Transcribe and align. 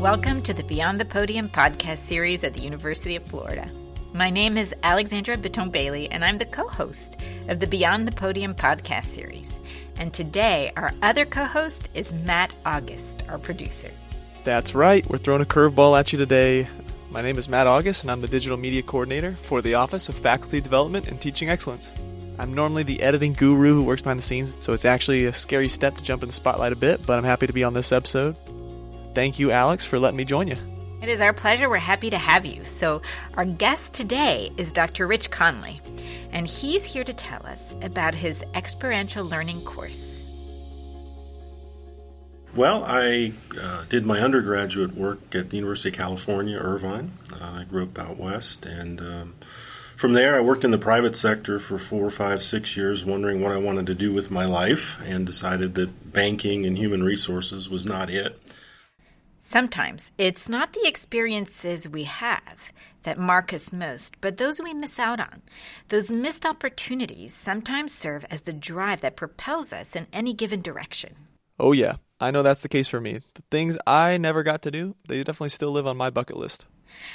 Welcome 0.00 0.40
to 0.44 0.54
the 0.54 0.62
Beyond 0.62 0.98
the 0.98 1.04
Podium 1.04 1.50
podcast 1.50 1.98
series 1.98 2.42
at 2.42 2.54
the 2.54 2.62
University 2.62 3.16
of 3.16 3.26
Florida. 3.26 3.70
My 4.14 4.30
name 4.30 4.56
is 4.56 4.74
Alexandra 4.82 5.36
Bitton 5.36 5.70
Bailey, 5.70 6.10
and 6.10 6.24
I'm 6.24 6.38
the 6.38 6.46
co 6.46 6.66
host 6.68 7.20
of 7.48 7.60
the 7.60 7.66
Beyond 7.66 8.08
the 8.08 8.12
Podium 8.12 8.54
podcast 8.54 9.04
series. 9.04 9.58
And 9.98 10.10
today, 10.10 10.72
our 10.74 10.94
other 11.02 11.26
co 11.26 11.44
host 11.44 11.90
is 11.92 12.14
Matt 12.14 12.50
August, 12.64 13.24
our 13.28 13.36
producer. 13.36 13.90
That's 14.42 14.74
right, 14.74 15.06
we're 15.06 15.18
throwing 15.18 15.42
a 15.42 15.44
curveball 15.44 16.00
at 16.00 16.14
you 16.14 16.18
today. 16.18 16.66
My 17.10 17.20
name 17.20 17.36
is 17.36 17.46
Matt 17.46 17.66
August, 17.66 18.02
and 18.02 18.10
I'm 18.10 18.22
the 18.22 18.26
digital 18.26 18.56
media 18.56 18.80
coordinator 18.80 19.36
for 19.36 19.60
the 19.60 19.74
Office 19.74 20.08
of 20.08 20.14
Faculty 20.14 20.62
Development 20.62 21.08
and 21.08 21.20
Teaching 21.20 21.50
Excellence. 21.50 21.92
I'm 22.38 22.54
normally 22.54 22.84
the 22.84 23.02
editing 23.02 23.34
guru 23.34 23.74
who 23.74 23.82
works 23.82 24.00
behind 24.00 24.18
the 24.18 24.24
scenes, 24.24 24.50
so 24.60 24.72
it's 24.72 24.86
actually 24.86 25.26
a 25.26 25.34
scary 25.34 25.68
step 25.68 25.98
to 25.98 26.02
jump 26.02 26.22
in 26.22 26.30
the 26.30 26.34
spotlight 26.34 26.72
a 26.72 26.76
bit, 26.76 27.06
but 27.06 27.18
I'm 27.18 27.24
happy 27.24 27.46
to 27.48 27.52
be 27.52 27.64
on 27.64 27.74
this 27.74 27.92
episode. 27.92 28.38
Thank 29.14 29.38
you, 29.38 29.50
Alex, 29.50 29.84
for 29.84 29.98
letting 29.98 30.16
me 30.16 30.24
join 30.24 30.48
you. 30.48 30.56
It 31.02 31.08
is 31.08 31.20
our 31.20 31.32
pleasure. 31.32 31.68
We're 31.68 31.78
happy 31.78 32.10
to 32.10 32.18
have 32.18 32.44
you. 32.44 32.64
So, 32.64 33.00
our 33.34 33.46
guest 33.46 33.94
today 33.94 34.52
is 34.58 34.72
Dr. 34.72 35.06
Rich 35.06 35.30
Conley, 35.30 35.80
and 36.30 36.46
he's 36.46 36.84
here 36.84 37.04
to 37.04 37.12
tell 37.14 37.44
us 37.46 37.74
about 37.80 38.14
his 38.14 38.44
experiential 38.54 39.24
learning 39.24 39.62
course. 39.62 40.22
Well, 42.54 42.84
I 42.84 43.32
uh, 43.58 43.84
did 43.88 44.04
my 44.04 44.20
undergraduate 44.20 44.94
work 44.94 45.34
at 45.34 45.50
the 45.50 45.56
University 45.56 45.88
of 45.88 45.94
California, 45.94 46.58
Irvine. 46.58 47.12
Uh, 47.32 47.60
I 47.60 47.64
grew 47.64 47.84
up 47.84 47.98
out 47.98 48.18
west, 48.18 48.66
and 48.66 49.00
um, 49.00 49.34
from 49.96 50.14
there, 50.14 50.36
I 50.36 50.40
worked 50.40 50.64
in 50.64 50.70
the 50.70 50.78
private 50.78 51.14
sector 51.14 51.60
for 51.60 51.78
four, 51.78 52.10
five, 52.10 52.42
six 52.42 52.76
years, 52.76 53.04
wondering 53.04 53.40
what 53.40 53.52
I 53.52 53.58
wanted 53.58 53.86
to 53.86 53.94
do 53.94 54.12
with 54.12 54.30
my 54.30 54.46
life, 54.46 55.00
and 55.06 55.24
decided 55.24 55.76
that 55.76 56.12
banking 56.12 56.66
and 56.66 56.76
human 56.76 57.02
resources 57.04 57.70
was 57.70 57.86
not 57.86 58.10
it. 58.10 58.38
Sometimes 59.42 60.12
it's 60.18 60.48
not 60.50 60.74
the 60.74 60.86
experiences 60.86 61.88
we 61.88 62.04
have 62.04 62.72
that 63.04 63.18
mark 63.18 63.54
us 63.54 63.72
most, 63.72 64.20
but 64.20 64.36
those 64.36 64.60
we 64.60 64.74
miss 64.74 64.98
out 64.98 65.18
on. 65.18 65.40
Those 65.88 66.10
missed 66.10 66.44
opportunities 66.44 67.34
sometimes 67.34 67.94
serve 67.94 68.26
as 68.30 68.42
the 68.42 68.52
drive 68.52 69.00
that 69.00 69.16
propels 69.16 69.72
us 69.72 69.96
in 69.96 70.06
any 70.12 70.34
given 70.34 70.60
direction. 70.60 71.14
Oh, 71.58 71.72
yeah, 71.72 71.96
I 72.20 72.30
know 72.30 72.42
that's 72.42 72.62
the 72.62 72.68
case 72.68 72.88
for 72.88 73.00
me. 73.00 73.20
The 73.34 73.42
things 73.50 73.78
I 73.86 74.18
never 74.18 74.42
got 74.42 74.62
to 74.62 74.70
do, 74.70 74.94
they 75.08 75.18
definitely 75.18 75.48
still 75.50 75.72
live 75.72 75.86
on 75.86 75.96
my 75.96 76.10
bucket 76.10 76.36
list. 76.36 76.66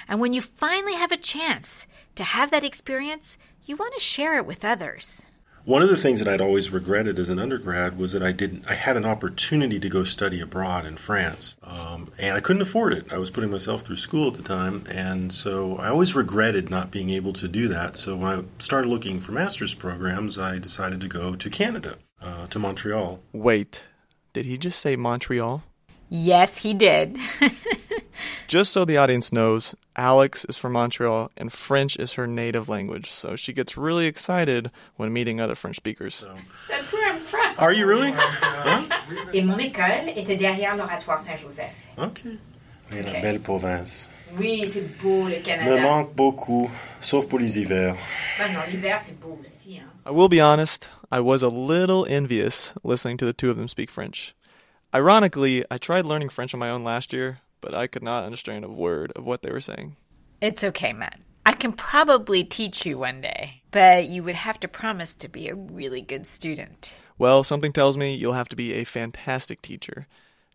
And 0.07 0.19
when 0.19 0.33
you 0.33 0.41
finally 0.41 0.95
have 0.95 1.11
a 1.11 1.17
chance 1.17 1.85
to 2.15 2.23
have 2.23 2.49
that 2.49 2.63
experience, 2.63 3.37
you 3.65 3.75
want 3.75 3.93
to 3.93 3.99
share 3.99 4.37
it 4.37 4.47
with 4.47 4.65
others. 4.65 5.21
One 5.65 5.81
of 5.81 5.89
the 5.89 5.97
things 5.97 6.19
that 6.19 6.31
I'd 6.31 6.41
always 6.41 6.71
regretted 6.71 7.17
as 7.17 7.29
an 7.29 7.39
undergrad 7.39 7.97
was 7.97 8.11
that 8.11 8.21
I 8.21 8.31
didn't. 8.31 8.69
I 8.69 8.75
had 8.75 8.97
an 8.97 9.05
opportunity 9.05 9.79
to 9.79 9.89
go 9.89 10.03
study 10.03 10.39
abroad 10.39 10.85
in 10.85 10.95
France, 10.95 11.55
um, 11.63 12.11
and 12.19 12.37
I 12.37 12.39
couldn't 12.39 12.61
afford 12.61 12.93
it. 12.93 13.11
I 13.11 13.17
was 13.17 13.31
putting 13.31 13.49
myself 13.49 13.81
through 13.81 13.95
school 13.95 14.27
at 14.27 14.35
the 14.35 14.43
time, 14.43 14.83
and 14.87 15.33
so 15.33 15.77
I 15.77 15.87
always 15.87 16.13
regretted 16.13 16.69
not 16.69 16.91
being 16.91 17.09
able 17.09 17.33
to 17.33 17.47
do 17.47 17.67
that. 17.69 17.97
So 17.97 18.15
when 18.15 18.31
I 18.31 18.43
started 18.59 18.89
looking 18.89 19.19
for 19.19 19.31
master's 19.31 19.73
programs, 19.73 20.37
I 20.37 20.59
decided 20.59 21.01
to 21.01 21.07
go 21.07 21.35
to 21.35 21.49
Canada, 21.49 21.97
uh, 22.21 22.45
to 22.45 22.59
Montreal. 22.59 23.21
Wait, 23.33 23.87
did 24.33 24.45
he 24.45 24.59
just 24.59 24.79
say 24.79 24.95
Montreal? 24.95 25.63
Yes, 26.09 26.59
he 26.59 26.75
did. 26.75 27.17
Just 28.47 28.71
so 28.71 28.85
the 28.85 28.97
audience 28.97 29.33
knows, 29.33 29.73
Alex 29.95 30.45
is 30.45 30.57
from 30.57 30.73
Montreal 30.73 31.31
and 31.35 31.51
French 31.51 31.97
is 31.97 32.13
her 32.13 32.27
native 32.27 32.69
language, 32.69 33.09
so 33.09 33.35
she 33.35 33.53
gets 33.53 33.75
really 33.75 34.05
excited 34.05 34.69
when 34.97 35.11
meeting 35.11 35.41
other 35.41 35.55
French 35.55 35.77
speakers. 35.77 36.13
So. 36.15 36.35
That's 36.69 36.93
where 36.93 37.11
I'm 37.11 37.17
from. 37.17 37.55
Are 37.57 37.73
you 37.73 37.87
really? 37.87 38.13
Et 39.33 39.43
mon 39.43 39.57
école 39.57 40.15
était 40.15 40.37
derrière 40.37 40.75
l'Oratoire 40.75 41.19
Saint-Joseph. 41.19 41.87
Ok. 41.97 42.25
Et 42.91 43.01
la 43.01 43.21
belle 43.21 43.39
province. 43.39 44.11
Oui, 44.37 44.65
c'est 44.65 45.01
beau 45.01 45.27
le 45.27 45.41
Canada. 45.41 45.77
Me 45.77 45.81
manque 45.81 46.15
beaucoup, 46.15 46.69
sauf 46.99 47.27
pour 47.27 47.39
les 47.39 47.57
hivers. 47.57 47.95
Ben 48.37 48.53
non, 48.53 48.61
l'hiver 48.69 48.99
c'est 48.99 49.19
beau 49.19 49.37
aussi. 49.39 49.77
Hein. 49.77 49.89
I 50.05 50.11
will 50.11 50.27
be 50.27 50.39
honest, 50.39 50.91
I 51.11 51.19
was 51.19 51.41
a 51.41 51.49
little 51.49 52.05
envious 52.07 52.73
listening 52.83 53.17
to 53.17 53.25
the 53.25 53.33
two 53.33 53.49
of 53.49 53.57
them 53.57 53.67
speak 53.67 53.89
French. 53.89 54.35
Ironically, 54.93 55.63
I 55.71 55.77
tried 55.77 56.05
learning 56.05 56.29
French 56.29 56.53
on 56.53 56.59
my 56.59 56.69
own 56.69 56.83
last 56.83 57.11
year, 57.11 57.39
but 57.61 57.73
I 57.73 57.87
could 57.87 58.03
not 58.03 58.25
understand 58.25 58.65
a 58.65 58.69
word 58.69 59.11
of 59.15 59.25
what 59.25 59.41
they 59.41 59.51
were 59.51 59.59
saying. 59.59 59.95
It's 60.41 60.63
okay, 60.63 60.93
Matt. 60.93 61.19
I 61.45 61.53
can 61.53 61.73
probably 61.73 62.43
teach 62.43 62.85
you 62.85 62.97
one 62.97 63.21
day, 63.21 63.61
but 63.71 64.07
you 64.07 64.23
would 64.23 64.35
have 64.35 64.59
to 64.61 64.67
promise 64.67 65.13
to 65.15 65.29
be 65.29 65.47
a 65.47 65.55
really 65.55 66.01
good 66.01 66.25
student. 66.25 66.95
Well, 67.17 67.43
something 67.43 67.71
tells 67.71 67.97
me 67.97 68.15
you'll 68.15 68.33
have 68.33 68.49
to 68.49 68.55
be 68.55 68.73
a 68.73 68.83
fantastic 68.83 69.61
teacher. 69.61 70.07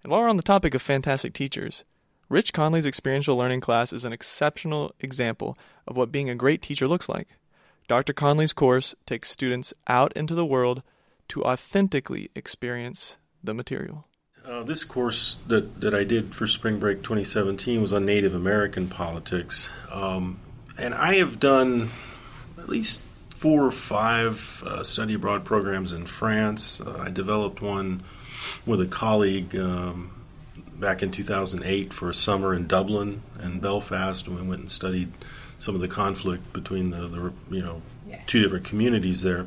And 0.03 0.11
while 0.11 0.21
we're 0.21 0.29
on 0.29 0.37
the 0.37 0.43
topic 0.43 0.75
of 0.75 0.83
fantastic 0.83 1.33
teachers, 1.33 1.85
Rich 2.29 2.53
Conley's 2.53 2.87
experiential 2.87 3.37
learning 3.37 3.61
class 3.61 3.93
is 3.93 4.05
an 4.05 4.13
exceptional 4.13 4.95
example 5.01 5.57
of 5.87 5.97
what 5.97 6.13
being 6.13 6.31
a 6.31 6.35
great 6.35 6.63
teacher 6.63 6.87
looks 6.87 7.09
like. 7.09 7.29
Dr. 7.89 8.13
Conley's 8.13 8.53
course 8.53 8.95
takes 9.07 9.31
students 9.31 9.75
out 9.89 10.13
into 10.15 10.35
the 10.35 10.47
world 10.47 10.83
to 11.29 11.43
authentically 11.45 12.31
experience 12.37 13.17
the 13.43 13.55
material. 13.55 14.07
Uh, 14.47 14.63
this 14.63 14.85
course 14.85 15.37
that, 15.47 15.81
that 15.81 15.95
I 15.95 16.05
did 16.05 16.35
for 16.35 16.47
Spring 16.47 16.79
Break 16.79 16.99
2017 16.99 17.81
was 17.81 17.93
on 17.93 18.05
Native 18.07 18.35
American 18.35 18.89
politics. 18.89 19.71
Um, 19.91 20.41
and 20.79 20.95
I 20.95 21.17
have 21.17 21.39
done 21.39 21.91
at 22.59 22.69
least 22.69 23.01
four 23.31 23.65
or 23.67 23.71
five 23.71 24.63
uh, 24.67 24.83
study 24.83 25.15
abroad 25.15 25.45
programs 25.45 25.93
in 25.93 26.07
France. 26.07 26.81
Uh, 26.81 27.05
I 27.07 27.11
developed 27.11 27.61
one 27.61 28.03
with 28.65 28.81
a 28.81 28.87
colleague 28.87 29.55
um, 29.57 30.11
back 30.75 31.03
in 31.03 31.11
2008 31.11 31.93
for 31.93 32.09
a 32.09 32.15
summer 32.15 32.55
in 32.55 32.67
Dublin 32.67 33.23
and 33.39 33.61
Belfast, 33.61 34.27
and 34.27 34.37
we 34.37 34.43
went 34.43 34.63
and 34.63 34.71
studied 34.71 35.13
some 35.59 35.75
of 35.75 35.83
the 35.83 35.89
conflict 35.89 36.53
between 36.55 36.91
the, 36.91 37.07
the 37.07 37.33
you 37.55 37.63
know 37.63 37.83
Yes. 38.09 38.27
two 38.27 38.43
different 38.43 38.65
communities 38.65 39.23
there. 39.23 39.47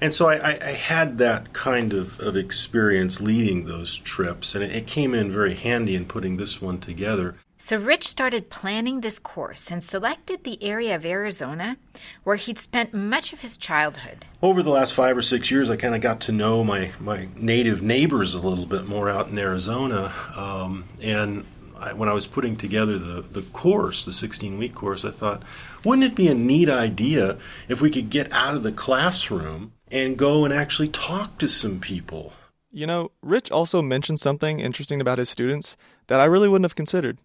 And 0.00 0.12
so 0.12 0.28
I, 0.28 0.34
I, 0.34 0.58
I 0.60 0.72
had 0.72 1.18
that 1.18 1.52
kind 1.52 1.92
of, 1.92 2.20
of 2.20 2.36
experience 2.36 3.20
leading 3.20 3.64
those 3.64 3.96
trips, 3.96 4.54
and 4.54 4.62
it, 4.62 4.74
it 4.74 4.86
came 4.86 5.14
in 5.14 5.30
very 5.30 5.54
handy 5.54 5.96
in 5.96 6.04
putting 6.06 6.36
this 6.36 6.60
one 6.60 6.78
together. 6.78 7.34
So 7.58 7.78
Rich 7.78 8.06
started 8.06 8.50
planning 8.50 9.00
this 9.00 9.18
course 9.18 9.70
and 9.70 9.82
selected 9.82 10.44
the 10.44 10.62
area 10.62 10.94
of 10.94 11.06
Arizona 11.06 11.78
where 12.22 12.36
he'd 12.36 12.58
spent 12.58 12.92
much 12.92 13.32
of 13.32 13.40
his 13.40 13.56
childhood. 13.56 14.26
Over 14.42 14.62
the 14.62 14.70
last 14.70 14.92
five 14.92 15.16
or 15.16 15.22
six 15.22 15.50
years, 15.50 15.70
I 15.70 15.76
kind 15.76 15.94
of 15.94 16.02
got 16.02 16.20
to 16.22 16.32
know 16.32 16.62
my, 16.62 16.90
my 17.00 17.28
native 17.34 17.82
neighbors 17.82 18.34
a 18.34 18.46
little 18.46 18.66
bit 18.66 18.86
more 18.86 19.08
out 19.08 19.28
in 19.28 19.38
Arizona. 19.38 20.12
Um, 20.36 20.84
and 21.02 21.46
I, 21.78 21.92
when 21.92 22.08
I 22.08 22.12
was 22.12 22.26
putting 22.26 22.56
together 22.56 22.98
the, 22.98 23.22
the 23.22 23.42
course, 23.42 24.04
the 24.04 24.12
16 24.12 24.58
week 24.58 24.74
course, 24.74 25.04
I 25.04 25.10
thought, 25.10 25.42
wouldn't 25.84 26.06
it 26.06 26.14
be 26.14 26.28
a 26.28 26.34
neat 26.34 26.68
idea 26.68 27.38
if 27.68 27.80
we 27.80 27.90
could 27.90 28.10
get 28.10 28.32
out 28.32 28.54
of 28.54 28.62
the 28.62 28.72
classroom 28.72 29.72
and 29.90 30.16
go 30.16 30.44
and 30.44 30.52
actually 30.52 30.88
talk 30.88 31.38
to 31.38 31.48
some 31.48 31.78
people? 31.80 32.32
You 32.72 32.86
know, 32.86 33.10
Rich 33.22 33.50
also 33.50 33.80
mentioned 33.82 34.20
something 34.20 34.60
interesting 34.60 35.00
about 35.00 35.18
his 35.18 35.30
students 35.30 35.76
that 36.08 36.20
I 36.20 36.24
really 36.26 36.48
wouldn't 36.48 36.64
have 36.64 36.76
considered. 36.76 37.18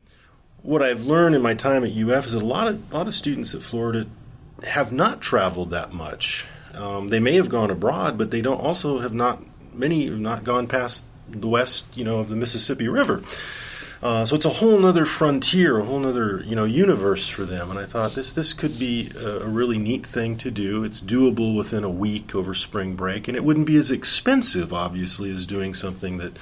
what 0.62 0.82
I've 0.82 1.06
learned 1.08 1.36
in 1.36 1.42
my 1.42 1.54
time 1.56 1.84
at 1.84 1.92
UF 1.92 2.26
is 2.28 2.34
that 2.34 2.44
a 2.44 2.46
lot 2.46 2.68
of 2.68 2.94
a 2.94 2.98
lot 2.98 3.08
of 3.08 3.14
students 3.14 3.54
at 3.56 3.62
Florida 3.62 4.06
have 4.64 4.92
not 4.92 5.22
traveled 5.22 5.72
that 5.72 5.92
much. 5.92 6.46
Um, 6.74 7.08
they 7.10 7.20
may 7.20 7.36
have 7.36 7.50
gone 7.50 7.72
abroad, 7.72 8.18
but 8.18 8.32
they 8.32 8.42
don't 8.42 8.62
also 8.62 9.00
have 9.00 9.14
not 9.14 9.42
many 9.74 10.06
have 10.08 10.20
not 10.20 10.44
gone 10.44 10.68
past 10.68 11.04
the 11.28 11.48
west, 11.48 11.98
you 11.98 12.04
know, 12.04 12.20
of 12.20 12.30
the 12.30 12.36
Mississippi 12.36 12.88
River. 12.88 13.24
Uh, 14.02 14.26
so 14.26 14.36
it's 14.36 14.46
a 14.46 14.50
whole 14.50 14.84
other 14.84 15.06
frontier, 15.06 15.80
a 15.80 15.86
whole 15.86 16.06
other 16.08 16.44
you 16.46 16.56
know 16.56 16.66
universe 16.66 17.28
for 17.28 17.44
them. 17.44 17.70
And 17.70 17.80
I 17.80 17.86
thought 17.86 18.12
this 18.14 18.34
this 18.34 18.54
could 18.54 18.78
be 18.80 19.10
a, 19.20 19.46
really 19.46 19.78
neat 19.78 20.06
thing 20.06 20.38
to 20.38 20.50
do. 20.50 20.84
It's 20.84 21.02
doable 21.02 21.56
within 21.56 21.84
a 21.84 21.90
week 21.90 22.34
over 22.34 22.54
spring 22.54 22.96
break, 22.96 23.28
and 23.28 23.38
it 23.38 23.44
wouldn't 23.44 23.68
be 23.68 23.76
as 23.78 23.92
expensive, 23.92 24.74
obviously, 24.74 25.32
as 25.32 25.46
doing 25.46 25.76
something 25.76 26.18
that 26.18 26.38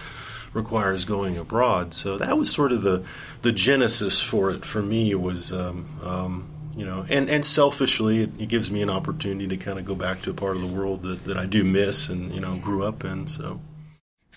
requires 0.53 1.05
going 1.05 1.37
abroad. 1.37 1.93
So 1.93 2.17
that 2.17 2.37
was 2.37 2.49
sort 2.49 2.71
of 2.71 2.81
the 2.81 3.03
the 3.41 3.51
genesis 3.51 4.21
for 4.21 4.51
it 4.51 4.63
for 4.63 4.81
me 4.81 5.13
was 5.15 5.51
um, 5.51 5.85
um, 6.01 6.49
you 6.77 6.85
know 6.85 7.05
and 7.09 7.29
and 7.29 7.43
selfishly 7.43 8.21
it, 8.21 8.31
it 8.39 8.47
gives 8.47 8.71
me 8.71 8.81
an 8.81 8.89
opportunity 8.89 9.47
to 9.47 9.57
kind 9.57 9.79
of 9.79 9.83
go 9.83 9.95
back 9.95 10.21
to 10.21 10.31
a 10.31 10.33
part 10.33 10.55
of 10.55 10.61
the 10.61 10.79
world 10.79 11.03
that, 11.03 11.25
that 11.25 11.37
I 11.37 11.45
do 11.45 11.65
miss 11.65 12.07
and 12.07 12.33
you 12.33 12.39
know 12.39 12.55
grew 12.55 12.83
up 12.83 13.03
in. 13.03 13.27
So 13.27 13.59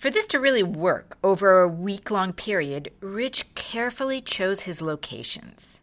For 0.02 0.10
this 0.10 0.26
to 0.28 0.40
really 0.40 0.64
work 0.64 1.16
over 1.22 1.60
a 1.60 1.68
week 1.68 2.10
long 2.10 2.32
period, 2.32 2.90
Rich 2.98 3.54
carefully 3.54 4.20
chose 4.20 4.62
his 4.62 4.82
locations. 4.82 5.80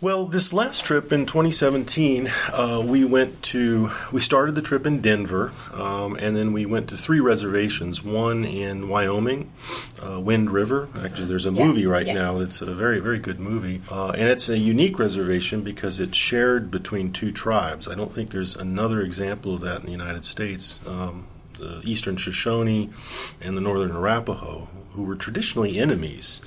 Well, 0.00 0.24
this 0.24 0.54
last 0.54 0.86
trip 0.86 1.12
in 1.12 1.26
2017, 1.26 2.32
uh, 2.50 2.82
we 2.82 3.04
went 3.04 3.42
to, 3.42 3.90
we 4.10 4.22
started 4.22 4.54
the 4.54 4.62
trip 4.62 4.86
in 4.86 5.02
Denver, 5.02 5.52
um, 5.74 6.16
and 6.16 6.34
then 6.34 6.54
we 6.54 6.64
went 6.64 6.88
to 6.88 6.96
three 6.96 7.20
reservations. 7.20 8.02
One 8.02 8.46
in 8.46 8.88
Wyoming, 8.88 9.52
uh, 10.02 10.18
Wind 10.18 10.50
River. 10.50 10.88
Actually, 11.04 11.26
there's 11.26 11.44
a 11.44 11.52
Yes, 11.52 11.66
movie 11.66 11.84
right 11.84 12.06
yes. 12.06 12.14
now 12.14 12.38
that's 12.38 12.62
a 12.62 12.74
very, 12.74 13.00
very 13.00 13.18
good 13.18 13.38
movie. 13.38 13.82
Uh, 13.90 14.12
and 14.12 14.30
it's 14.30 14.48
a 14.48 14.56
unique 14.56 14.98
reservation 14.98 15.60
because 15.60 16.00
it's 16.00 16.16
shared 16.16 16.70
between 16.70 17.12
two 17.12 17.32
tribes. 17.32 17.86
I 17.86 17.96
don't 17.96 18.12
think 18.12 18.30
there's 18.30 18.56
another 18.56 19.02
example 19.02 19.52
of 19.52 19.60
that 19.60 19.80
in 19.80 19.84
the 19.84 19.92
United 19.92 20.24
States. 20.24 20.78
Um, 20.86 21.26
the 21.58 21.80
Eastern 21.84 22.16
Shoshone 22.16 22.90
and 23.40 23.56
the 23.56 23.60
Northern 23.60 23.90
Arapaho, 23.90 24.68
who 24.92 25.02
were 25.02 25.16
traditionally 25.16 25.78
enemies. 25.78 26.40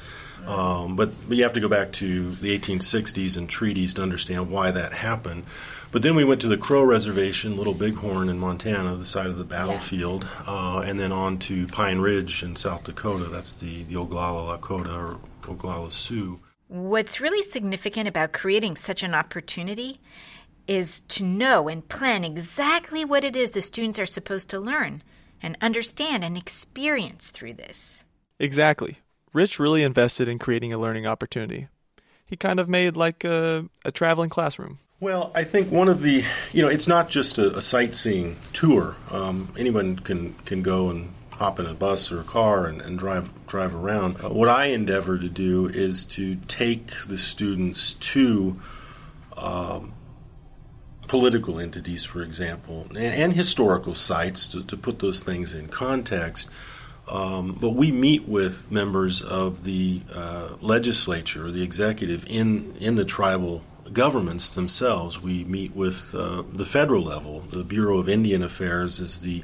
Um, 0.45 0.95
but, 0.95 1.13
but 1.27 1.37
you 1.37 1.43
have 1.43 1.53
to 1.53 1.59
go 1.59 1.69
back 1.69 1.91
to 1.93 2.31
the 2.31 2.57
1860s 2.57 3.37
and 3.37 3.47
treaties 3.49 3.93
to 3.95 4.01
understand 4.01 4.49
why 4.49 4.71
that 4.71 4.91
happened. 4.91 5.43
But 5.91 6.01
then 6.01 6.15
we 6.15 6.23
went 6.23 6.41
to 6.41 6.47
the 6.47 6.57
Crow 6.57 6.83
Reservation, 6.83 7.57
Little 7.57 7.73
Bighorn 7.73 8.29
in 8.29 8.39
Montana, 8.39 8.95
the 8.95 9.05
side 9.05 9.27
of 9.27 9.37
the 9.37 9.43
battlefield, 9.43 10.23
yes. 10.23 10.47
uh, 10.47 10.79
and 10.79 10.99
then 10.99 11.11
on 11.11 11.37
to 11.39 11.67
Pine 11.67 11.99
Ridge 11.99 12.43
in 12.43 12.55
South 12.55 12.85
Dakota. 12.85 13.25
That's 13.25 13.53
the, 13.53 13.83
the 13.83 13.95
Oglala 13.95 14.57
Lakota 14.57 14.95
or 14.95 15.19
Oglala 15.43 15.91
Sioux. 15.91 16.39
What's 16.69 17.19
really 17.19 17.41
significant 17.41 18.07
about 18.07 18.31
creating 18.31 18.77
such 18.77 19.03
an 19.03 19.13
opportunity 19.13 19.99
is 20.71 21.01
to 21.09 21.21
know 21.21 21.67
and 21.67 21.89
plan 21.89 22.23
exactly 22.23 23.03
what 23.03 23.25
it 23.25 23.35
is 23.35 23.51
the 23.51 23.61
students 23.61 23.99
are 23.99 24.05
supposed 24.05 24.49
to 24.49 24.57
learn 24.57 25.03
and 25.43 25.57
understand 25.59 26.23
and 26.23 26.37
experience 26.37 27.29
through 27.29 27.53
this. 27.53 28.05
Exactly. 28.39 28.99
Rich 29.33 29.59
really 29.59 29.83
invested 29.83 30.29
in 30.29 30.39
creating 30.39 30.71
a 30.71 30.77
learning 30.77 31.05
opportunity. 31.05 31.67
He 32.25 32.37
kind 32.37 32.57
of 32.57 32.69
made 32.69 32.95
like 32.95 33.25
a, 33.25 33.65
a 33.83 33.91
traveling 33.91 34.29
classroom. 34.29 34.79
Well, 35.01 35.33
I 35.35 35.43
think 35.43 35.69
one 35.69 35.89
of 35.89 36.03
the, 36.03 36.23
you 36.53 36.61
know, 36.61 36.69
it's 36.69 36.87
not 36.87 37.09
just 37.09 37.37
a, 37.37 37.53
a 37.57 37.61
sightseeing 37.61 38.37
tour. 38.53 38.95
Um, 39.09 39.49
anyone 39.57 39.99
can, 39.99 40.35
can 40.45 40.61
go 40.61 40.89
and 40.89 41.13
hop 41.31 41.59
in 41.59 41.65
a 41.65 41.73
bus 41.73 42.13
or 42.13 42.21
a 42.21 42.23
car 42.23 42.65
and, 42.67 42.81
and 42.81 42.97
drive 42.97 43.29
drive 43.45 43.75
around. 43.75 44.23
Uh, 44.23 44.29
what 44.29 44.47
I 44.47 44.67
endeavor 44.67 45.17
to 45.17 45.27
do 45.27 45.67
is 45.67 46.05
to 46.05 46.35
take 46.47 46.93
the 47.07 47.17
students 47.17 47.93
to 47.93 48.61
um, 49.35 49.91
political 51.11 51.59
entities, 51.59 52.05
for 52.05 52.21
example, 52.23 52.87
and, 52.91 52.97
and 52.97 53.33
historical 53.33 53.93
sites 53.93 54.47
to, 54.47 54.63
to, 54.63 54.77
put 54.77 54.99
those 54.99 55.21
things 55.23 55.53
in 55.53 55.67
context. 55.67 56.49
Um, 57.09 57.51
but 57.59 57.71
we 57.71 57.91
meet 57.91 58.29
with 58.29 58.71
members 58.71 59.21
of 59.21 59.65
the 59.65 60.03
uh, 60.13 60.55
legislature 60.61 61.47
or 61.47 61.51
the 61.51 61.63
executive 61.63 62.23
in, 62.29 62.73
in 62.79 62.95
the 62.95 63.03
tribal 63.03 63.61
governments 63.91 64.49
themselves. 64.51 65.21
We 65.21 65.43
meet 65.43 65.75
with 65.75 66.15
uh, 66.15 66.43
the 66.49 66.63
federal 66.63 67.03
level. 67.03 67.41
The 67.41 67.65
Bureau 67.65 67.97
of 67.97 68.07
Indian 68.07 68.41
Affairs 68.41 69.01
is 69.01 69.19
the 69.19 69.43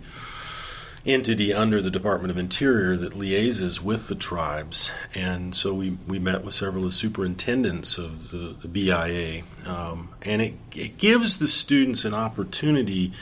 entity 1.05 1.53
under 1.53 1.81
the 1.81 1.89
Department 1.89 2.31
of 2.31 2.38
Interior 2.38 2.97
that 2.97 3.13
liaises 3.13 3.81
with 3.81 4.07
the 4.07 4.15
tribes. 4.15 4.91
And 5.15 5.55
so 5.55 5.73
we, 5.73 5.97
we 6.07 6.19
met 6.19 6.44
with 6.44 6.53
several 6.53 6.83
of 6.83 6.89
the 6.89 6.95
superintendents 6.95 7.97
of 7.97 8.31
the, 8.31 8.55
the 8.59 8.67
BIA. 8.67 9.44
Um, 9.65 10.09
and 10.21 10.41
it, 10.41 10.53
it 10.75 10.97
gives 10.97 11.38
the 11.38 11.47
students 11.47 12.05
an 12.05 12.13
opportunity 12.13 13.13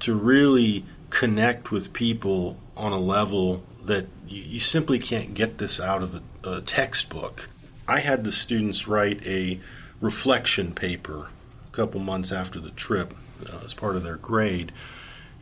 to 0.00 0.14
really 0.14 0.84
connect 1.10 1.70
with 1.70 1.92
people 1.92 2.56
on 2.76 2.92
a 2.92 2.98
level 2.98 3.62
that 3.84 4.06
you, 4.26 4.42
you 4.42 4.58
simply 4.58 4.98
can't 4.98 5.34
get 5.34 5.58
this 5.58 5.80
out 5.80 6.02
of 6.02 6.22
a, 6.44 6.48
a 6.48 6.60
textbook. 6.60 7.48
I 7.86 8.00
had 8.00 8.24
the 8.24 8.32
students 8.32 8.86
write 8.86 9.26
a 9.26 9.60
reflection 10.00 10.72
paper 10.74 11.28
a 11.68 11.72
couple 11.72 12.00
months 12.00 12.32
after 12.32 12.60
the 12.60 12.70
trip 12.70 13.14
uh, 13.50 13.60
as 13.64 13.74
part 13.74 13.96
of 13.96 14.02
their 14.02 14.16
grade. 14.16 14.72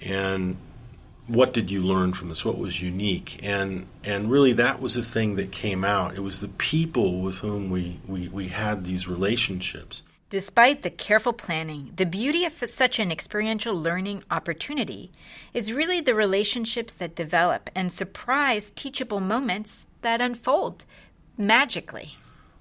And 0.00 0.56
what 1.30 1.52
did 1.52 1.70
you 1.70 1.82
learn 1.82 2.12
from 2.12 2.28
this? 2.28 2.44
What 2.44 2.58
was 2.58 2.82
unique? 2.82 3.38
And 3.42 3.86
and 4.02 4.30
really 4.30 4.52
that 4.54 4.80
was 4.80 4.94
the 4.94 5.02
thing 5.02 5.36
that 5.36 5.52
came 5.52 5.84
out. 5.84 6.16
It 6.16 6.20
was 6.20 6.40
the 6.40 6.48
people 6.48 7.20
with 7.20 7.38
whom 7.38 7.70
we, 7.70 8.00
we, 8.06 8.28
we 8.28 8.48
had 8.48 8.84
these 8.84 9.06
relationships. 9.06 10.02
Despite 10.28 10.82
the 10.82 10.90
careful 10.90 11.32
planning, 11.32 11.92
the 11.96 12.06
beauty 12.06 12.44
of 12.44 12.52
such 12.52 12.98
an 12.98 13.10
experiential 13.10 13.74
learning 13.74 14.22
opportunity 14.30 15.10
is 15.54 15.72
really 15.72 16.00
the 16.00 16.14
relationships 16.14 16.94
that 16.94 17.16
develop 17.16 17.68
and 17.74 17.90
surprise 17.90 18.70
teachable 18.70 19.20
moments 19.20 19.88
that 20.02 20.20
unfold 20.20 20.84
magically. 21.36 22.16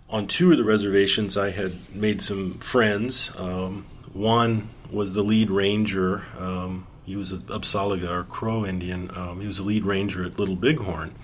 On 0.10 0.26
two 0.26 0.52
of 0.52 0.58
the 0.58 0.64
reservations, 0.64 1.38
I 1.38 1.52
had 1.52 1.74
made 1.94 2.22
some 2.22 2.54
friends. 2.54 3.32
Um, 3.38 3.84
one 4.14 4.68
was 4.92 5.14
the 5.14 5.24
lead 5.24 5.52
ranger. 5.52 6.26
Um, 6.40 6.88
he 7.10 7.16
was 7.16 7.34
a 7.34 7.38
Apsáalooke 7.38 8.08
or 8.08 8.24
Crow 8.24 8.64
Indian. 8.64 9.10
Um, 9.16 9.42
he 9.42 9.48
was 9.48 9.58
a 9.58 9.64
lead 9.64 9.84
ranger 9.84 10.24
at 10.24 10.38
Little 10.38 10.56
Bighorn, 10.56 11.16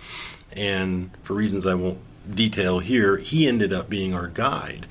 and 0.51 1.11
for 1.21 1.35
reasons 1.35 1.67
I 1.67 1.75
won't 1.75 1.99
detail 2.27 2.79
here, 2.79 3.17
he 3.17 3.47
ended 3.47 3.71
up 3.71 3.87
being 3.87 4.11
our 4.11 4.27
guide. 4.27 4.87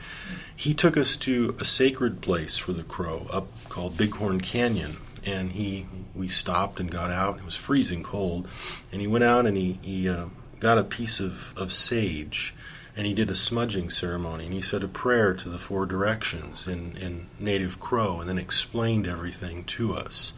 He 0.55 0.73
took 0.73 0.97
us 0.97 1.17
to 1.17 1.57
a 1.59 1.65
sacred 1.65 2.21
place 2.21 2.57
for 2.59 2.73
the 2.73 2.85
crow 2.85 3.27
up 3.33 3.49
called 3.69 3.97
Bighorn 3.97 4.41
Canyon, 4.41 4.99
and 5.27 5.51
he 5.51 5.87
we 6.15 6.29
stopped 6.29 6.79
and 6.79 6.93
got 6.93 7.11
out. 7.11 7.39
It 7.39 7.45
was 7.45 7.57
freezing 7.57 8.05
cold, 8.05 8.47
and 8.93 9.01
he 9.01 9.09
went 9.09 9.25
out 9.25 9.47
and 9.47 9.57
he 9.57 9.81
he 9.83 10.09
uh, 10.09 10.27
got 10.61 10.79
a 10.79 10.85
piece 10.85 11.19
of 11.19 11.59
of 11.59 11.73
sage 11.73 12.55
and 12.97 13.07
he 13.07 13.15
did 13.15 13.31
a 13.31 13.35
smudging 13.35 13.91
ceremony 13.91 14.45
and 14.45 14.55
he 14.55 14.61
said 14.61 14.83
a 14.83 14.89
prayer 14.89 15.35
to 15.35 15.49
the 15.49 15.59
four 15.59 15.87
directions 15.87 16.67
in, 16.67 16.97
in 16.97 17.27
native 17.39 17.81
crow 17.81 18.21
and 18.21 18.29
then 18.29 18.39
explained 18.39 19.07
everything 19.07 19.65
to 19.65 19.95
us 19.95 20.33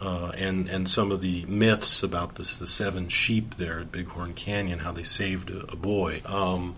uh, 0.00 0.32
and 0.36 0.68
and 0.68 0.88
some 0.88 1.10
of 1.10 1.20
the 1.20 1.44
myths 1.46 2.02
about 2.02 2.34
this 2.36 2.58
the 2.58 2.66
seven 2.66 3.08
sheep 3.08 3.56
there 3.56 3.80
at 3.80 3.92
bighorn 3.92 4.34
canyon 4.34 4.80
how 4.80 4.92
they 4.92 5.02
saved 5.02 5.50
a, 5.50 5.60
a 5.72 5.76
boy 5.76 6.20
um, 6.26 6.74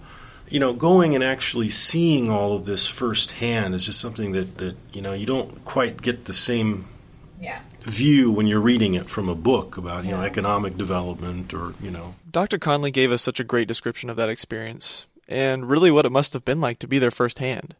you 0.49 0.61
know 0.61 0.73
going 0.73 1.15
and 1.15 1.25
actually 1.25 1.69
seeing 1.69 2.31
all 2.31 2.55
of 2.55 2.65
this 2.65 2.87
firsthand 2.87 3.75
is 3.75 3.85
just 3.85 4.01
something 4.01 4.33
that, 4.33 4.59
that 4.59 4.77
you 4.93 5.03
know 5.03 5.13
you 5.13 5.27
don't 5.27 5.65
quite 5.65 6.01
get 6.01 6.25
the 6.27 6.33
same 6.33 6.87
yeah. 7.41 7.61
view 7.83 8.31
when 8.31 8.47
you're 8.47 8.61
reading 8.61 8.95
it 8.95 9.07
from 9.07 9.29
a 9.29 9.35
book 9.35 9.77
about 9.77 10.05
you 10.05 10.11
yeah. 10.11 10.19
know 10.19 10.23
economic 10.23 10.77
development 10.77 11.53
or 11.53 11.75
you 11.83 11.91
know 11.91 12.15
Dr. 12.31 12.59
Conley 12.59 12.91
gave 12.91 13.11
us 13.11 13.23
such 13.23 13.41
a 13.41 13.45
great 13.45 13.67
description 13.67 14.11
of 14.11 14.17
that 14.17 14.29
experience 14.29 15.07
and 15.29 15.69
really 15.69 15.91
what 15.91 16.07
it 16.07 16.13
must 16.13 16.33
have 16.33 16.45
been 16.45 16.61
like 16.61 16.79
to 16.81 16.89
be 16.89 16.99
there 16.99 17.11
firsthand. 17.11 17.75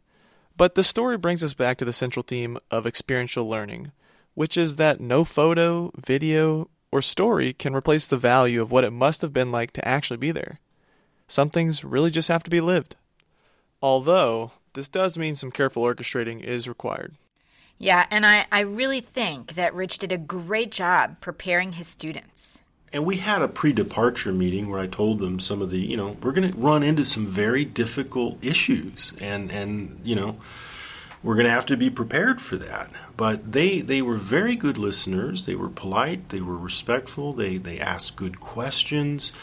But 0.55 0.75
the 0.75 0.83
story 0.83 1.17
brings 1.17 1.43
us 1.43 1.53
back 1.53 1.77
to 1.77 1.85
the 1.85 1.93
central 1.93 2.23
theme 2.23 2.57
of 2.71 2.87
experiential 2.87 3.47
learning, 3.47 3.91
which 4.33 4.57
is 4.57 4.75
that 4.77 4.99
no 4.99 5.23
photo, 5.23 5.91
video, 5.95 6.69
or 6.91 7.01
story 7.01 7.53
can 7.53 7.75
replace 7.75 8.07
the 8.07 8.17
value 8.17 8.61
of 8.61 8.71
what 8.71 8.83
it 8.83 8.91
must 8.91 9.21
have 9.21 9.33
been 9.33 9.51
like 9.51 9.71
to 9.73 9.87
actually 9.87 10.17
be 10.17 10.31
there. 10.31 10.59
Some 11.27 11.49
things 11.49 11.83
really 11.83 12.09
just 12.09 12.29
have 12.29 12.43
to 12.43 12.49
be 12.49 12.61
lived. 12.61 12.95
Although, 13.81 14.51
this 14.73 14.89
does 14.89 15.17
mean 15.17 15.35
some 15.35 15.51
careful 15.51 15.83
orchestrating 15.83 16.41
is 16.41 16.67
required. 16.67 17.15
Yeah, 17.77 18.05
and 18.09 18.25
I, 18.25 18.47
I 18.51 18.61
really 18.61 19.01
think 19.01 19.53
that 19.53 19.75
Rich 19.75 19.99
did 19.99 20.11
a 20.11 20.17
great 20.17 20.71
job 20.71 21.19
preparing 21.21 21.73
his 21.73 21.87
students 21.87 22.59
and 22.93 23.05
we 23.05 23.17
had 23.17 23.41
a 23.41 23.47
pre-departure 23.47 24.31
meeting 24.31 24.69
where 24.69 24.79
I 24.79 24.87
told 24.87 25.19
them 25.19 25.39
some 25.39 25.61
of 25.61 25.69
the, 25.69 25.79
you 25.79 25.97
know, 25.97 26.17
we're 26.21 26.31
going 26.31 26.51
to 26.51 26.57
run 26.57 26.83
into 26.83 27.03
some 27.03 27.25
very 27.25 27.65
difficult 27.65 28.43
issues, 28.43 29.13
and 29.19 29.51
and 29.51 29.99
you 30.03 30.15
know, 30.15 30.37
we're 31.21 31.35
going 31.35 31.45
to 31.45 31.51
have 31.51 31.65
to 31.67 31.77
be 31.77 31.89
prepared 31.89 32.39
for 32.39 32.55
that. 32.57 32.89
But 33.17 33.51
they 33.51 33.81
they 33.81 34.01
were 34.01 34.15
very 34.15 34.55
good 34.55 34.77
listeners. 34.77 35.45
They 35.45 35.55
were 35.55 35.69
polite. 35.69 36.29
They 36.29 36.41
were 36.41 36.57
respectful. 36.57 37.33
They 37.33 37.57
they 37.57 37.79
asked 37.79 38.15
good 38.15 38.39
questions, 38.39 39.33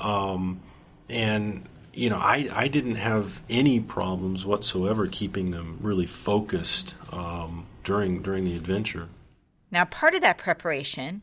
um, 0.00 0.60
and 1.08 1.68
you 1.92 2.08
know, 2.08 2.18
I 2.18 2.48
I 2.50 2.68
didn't 2.68 2.96
have 2.96 3.42
any 3.50 3.78
problems 3.80 4.46
whatsoever 4.46 5.06
keeping 5.06 5.50
them 5.50 5.78
really 5.82 6.06
focused 6.06 6.94
um, 7.12 7.66
during 7.84 8.22
during 8.22 8.44
the 8.44 8.56
adventure. 8.56 9.08
Now, 9.70 9.84
part 9.84 10.14
of 10.14 10.22
that 10.22 10.38
preparation 10.38 11.22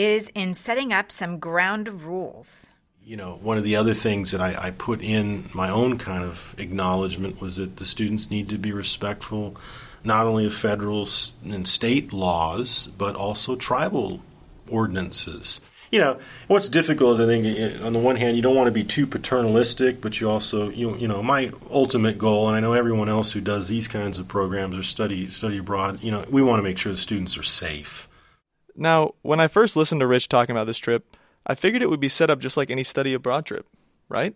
is 0.00 0.30
in 0.34 0.54
setting 0.54 0.94
up 0.94 1.12
some 1.12 1.38
ground 1.38 2.02
rules. 2.02 2.68
You 3.04 3.18
know, 3.18 3.38
one 3.42 3.58
of 3.58 3.64
the 3.64 3.76
other 3.76 3.92
things 3.92 4.30
that 4.30 4.40
I, 4.40 4.56
I 4.58 4.70
put 4.70 5.02
in 5.02 5.44
my 5.52 5.68
own 5.68 5.98
kind 5.98 6.24
of 6.24 6.54
acknowledgement 6.56 7.38
was 7.40 7.56
that 7.56 7.76
the 7.76 7.84
students 7.84 8.30
need 8.30 8.48
to 8.48 8.56
be 8.56 8.72
respectful 8.72 9.56
not 10.02 10.24
only 10.24 10.46
of 10.46 10.54
federal 10.54 11.06
and 11.44 11.68
state 11.68 12.14
laws, 12.14 12.86
but 12.96 13.14
also 13.14 13.56
tribal 13.56 14.22
ordinances. 14.70 15.60
You 15.92 16.00
know, 16.00 16.18
what's 16.46 16.70
difficult 16.70 17.18
is 17.18 17.20
I 17.20 17.26
think 17.26 17.82
on 17.84 17.92
the 17.92 17.98
one 17.98 18.16
hand 18.16 18.36
you 18.36 18.42
don't 18.42 18.54
want 18.54 18.68
to 18.68 18.72
be 18.72 18.84
too 18.84 19.06
paternalistic, 19.06 20.00
but 20.00 20.18
you 20.18 20.30
also 20.30 20.70
you 20.70 20.96
you 20.96 21.08
know 21.08 21.22
my 21.22 21.52
ultimate 21.70 22.16
goal, 22.16 22.48
and 22.48 22.56
I 22.56 22.60
know 22.60 22.72
everyone 22.72 23.10
else 23.10 23.32
who 23.32 23.42
does 23.42 23.68
these 23.68 23.88
kinds 23.88 24.18
of 24.18 24.28
programs 24.28 24.78
or 24.78 24.82
study 24.82 25.26
study 25.26 25.58
abroad, 25.58 26.02
you 26.02 26.10
know, 26.10 26.24
we 26.30 26.42
want 26.42 26.60
to 26.60 26.62
make 26.62 26.78
sure 26.78 26.92
the 26.92 26.98
students 26.98 27.36
are 27.36 27.42
safe. 27.42 28.08
Now, 28.76 29.14
when 29.22 29.40
I 29.40 29.48
first 29.48 29.76
listened 29.76 30.00
to 30.00 30.06
Rich 30.06 30.28
talking 30.28 30.54
about 30.54 30.66
this 30.66 30.78
trip, 30.78 31.16
I 31.46 31.54
figured 31.54 31.82
it 31.82 31.90
would 31.90 32.00
be 32.00 32.08
set 32.08 32.30
up 32.30 32.40
just 32.40 32.56
like 32.56 32.70
any 32.70 32.82
study 32.82 33.14
abroad 33.14 33.46
trip, 33.46 33.66
right? 34.08 34.34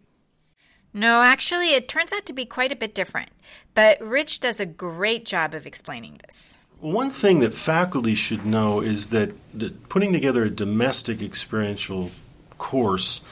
No, 0.93 1.21
actually, 1.21 1.75
it 1.75 1.89
turns 1.89 2.13
out 2.13 2.25
to 2.27 2.33
be 2.33 2.47
quite 2.47 2.71
a 2.71 2.77
bit 2.77 2.95
different. 2.95 3.31
But 3.75 4.01
Rich 4.01 4.41
does 4.41 4.61
a 4.61 4.67
great 4.67 5.25
job 5.25 5.55
of 5.55 5.67
explaining 5.67 6.21
this. 6.25 6.57
One 6.81 7.11
thing 7.11 7.41
that 7.41 7.53
faculty 7.53 8.15
should 8.15 8.47
know 8.47 8.81
is 8.81 9.09
that, 9.09 9.33
that 9.59 9.89
putting 9.89 10.13
together 10.13 10.45
a 10.45 10.51
domestic 10.51 11.23
experiential 11.23 12.11
course 12.59 13.23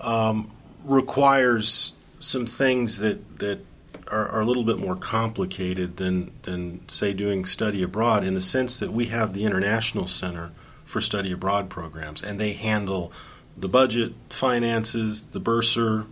um, 0.00 0.50
requires 0.84 1.92
some 2.18 2.46
things 2.46 2.98
that, 2.98 3.38
that 3.38 3.60
are, 4.10 4.28
are, 4.28 4.40
a 4.40 4.44
little 4.44 4.64
bit 4.64 4.78
more 4.78 4.96
complicated 4.96 5.96
than, 5.96 6.32
than, 6.42 6.88
say, 6.88 7.12
doing 7.12 7.44
study 7.44 7.82
abroad 7.82 8.24
in 8.24 8.34
the 8.34 8.40
sense 8.40 8.78
that 8.78 8.92
we 8.92 9.06
have 9.06 9.32
the 9.32 9.44
International 9.44 10.06
Center 10.06 10.52
for 10.84 11.00
Study 11.00 11.32
Abroad 11.32 11.70
programs, 11.70 12.22
and 12.22 12.40
they 12.40 12.52
handle 12.52 13.12
the 13.56 13.68
budget, 13.68 14.12
finances, 14.28 15.26
the 15.26 15.40
bursar, 15.40 16.06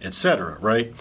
etc. 0.00 0.58
Right? 0.60 0.94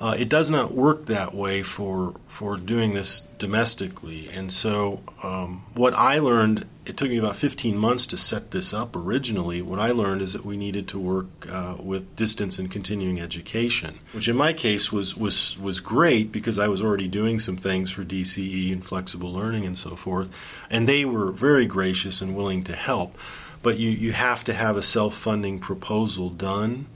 Uh, 0.00 0.14
it 0.16 0.28
does 0.28 0.48
not 0.48 0.72
work 0.72 1.06
that 1.06 1.34
way 1.34 1.60
for 1.62 2.14
for 2.28 2.56
doing 2.56 2.94
this 2.94 3.20
domestically. 3.38 4.28
And 4.32 4.52
so, 4.52 5.02
um, 5.24 5.64
what 5.74 5.92
I 5.94 6.20
learned, 6.20 6.66
it 6.86 6.96
took 6.96 7.10
me 7.10 7.18
about 7.18 7.34
15 7.34 7.76
months 7.76 8.06
to 8.08 8.16
set 8.16 8.52
this 8.52 8.72
up 8.72 8.94
originally. 8.94 9.60
What 9.60 9.80
I 9.80 9.90
learned 9.90 10.22
is 10.22 10.34
that 10.34 10.44
we 10.44 10.56
needed 10.56 10.86
to 10.88 11.00
work 11.00 11.26
uh, 11.50 11.74
with 11.80 12.14
distance 12.14 12.60
and 12.60 12.70
continuing 12.70 13.20
education, 13.20 13.98
which 14.12 14.28
in 14.28 14.36
my 14.36 14.52
case 14.52 14.92
was 14.92 15.16
was 15.16 15.58
was 15.58 15.80
great 15.80 16.30
because 16.30 16.60
I 16.60 16.68
was 16.68 16.80
already 16.80 17.08
doing 17.08 17.40
some 17.40 17.56
things 17.56 17.90
for 17.90 18.04
DCE 18.04 18.72
and 18.72 18.84
flexible 18.84 19.32
learning 19.32 19.64
and 19.64 19.76
so 19.76 19.96
forth, 19.96 20.32
and 20.70 20.88
they 20.88 21.04
were 21.04 21.32
very 21.32 21.66
gracious 21.66 22.20
and 22.20 22.36
willing 22.36 22.62
to 22.64 22.76
help. 22.76 23.18
But 23.60 23.78
you, 23.78 23.90
you 23.90 24.12
have 24.12 24.44
to 24.44 24.52
have 24.52 24.76
a 24.76 24.82
self 24.82 25.14
funding 25.14 25.58
proposal 25.58 26.30
done 26.30 26.86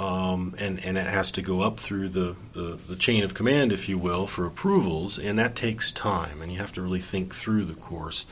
um, 0.00 0.54
and, 0.56 0.82
and 0.82 0.96
it 0.96 1.06
has 1.06 1.30
to 1.32 1.42
go 1.42 1.60
up 1.60 1.78
through 1.78 2.08
the, 2.08 2.34
the, 2.54 2.78
the, 2.88 2.96
chain 2.96 3.22
of 3.22 3.34
command, 3.34 3.70
if 3.70 3.86
you 3.86 3.98
will, 3.98 4.26
for 4.26 4.46
approvals, 4.46 5.18
and 5.18 5.38
that 5.38 5.54
takes 5.54 5.92
time, 5.92 6.40
and 6.40 6.50
you 6.50 6.58
have 6.58 6.72
to 6.72 6.80
really 6.80 7.02
think 7.02 7.34
through 7.34 7.66
the 7.66 7.74
course. 7.74 8.24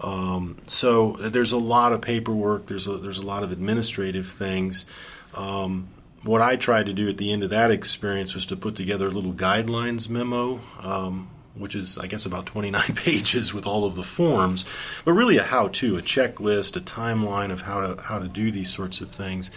Um, 0.00 0.58
so 0.68 1.12
there's 1.18 1.50
a 1.50 1.58
lot 1.58 1.92
of 1.92 2.00
paperwork, 2.00 2.66
there's 2.66 2.86
a, 2.86 2.96
there's 2.96 3.18
a 3.18 3.26
lot 3.26 3.42
of 3.42 3.50
administrative 3.50 4.28
things. 4.28 4.86
Um, 5.34 5.88
what 6.22 6.42
I 6.42 6.54
tried 6.54 6.86
to 6.86 6.92
do 6.92 7.08
at 7.08 7.16
the 7.16 7.32
end 7.32 7.42
of 7.42 7.50
that 7.50 7.72
experience 7.72 8.32
was 8.34 8.46
to 8.46 8.56
put 8.56 8.76
together 8.76 9.08
a 9.08 9.10
little 9.10 9.32
guidelines 9.32 10.08
memo 10.08 10.60
um, 10.80 11.28
which 11.54 11.74
is, 11.74 11.98
I 11.98 12.06
guess, 12.06 12.26
about 12.26 12.46
29 12.46 12.82
pages 12.94 13.52
with 13.52 13.66
all 13.66 13.84
of 13.84 13.94
the 13.94 14.02
forms, 14.02 14.64
but 15.04 15.12
really 15.12 15.36
a 15.36 15.42
how-to, 15.42 15.96
a 15.96 16.02
checklist, 16.02 16.76
a 16.76 16.80
timeline 16.80 17.50
of 17.50 17.62
how 17.62 17.80
to 17.80 18.02
how 18.02 18.18
to 18.18 18.28
do 18.28 18.50
these 18.50 18.70
sorts 18.70 19.00
of 19.00 19.10
things. 19.10 19.50